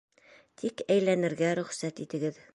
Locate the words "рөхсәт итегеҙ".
1.63-2.47